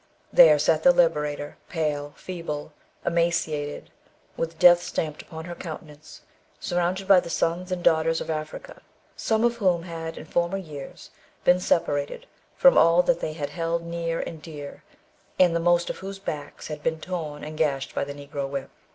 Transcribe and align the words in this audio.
There 0.33 0.57
sat 0.57 0.81
the 0.81 0.91
liberator, 0.91 1.57
pale, 1.69 2.13
feeble, 2.17 2.73
emaciated, 3.05 3.91
with 4.35 4.57
death 4.57 4.81
stamped 4.81 5.21
upon 5.21 5.45
her 5.45 5.53
countenance, 5.53 6.21
surrounded 6.59 7.07
by 7.07 7.19
the 7.19 7.29
sons 7.29 7.71
and 7.71 7.83
daughters 7.83 8.19
of 8.19 8.31
Africa; 8.31 8.81
some 9.15 9.43
of 9.43 9.57
whom 9.57 9.83
had 9.83 10.17
in 10.17 10.25
former 10.25 10.57
years 10.57 11.11
been 11.43 11.59
separated 11.59 12.25
from 12.55 12.79
all 12.79 13.03
that 13.03 13.19
they 13.19 13.33
had 13.33 13.51
held 13.51 13.83
near 13.83 14.19
and 14.19 14.41
dear, 14.41 14.83
and 15.39 15.55
the 15.55 15.59
most 15.59 15.87
of 15.91 15.99
whose 15.99 16.17
backs 16.17 16.67
had 16.67 16.81
been 16.81 16.99
torn 16.99 17.43
and 17.43 17.59
gashed 17.59 17.93
by 17.93 18.03
the 18.03 18.15
Negro 18.15 18.49
whip. 18.49 18.71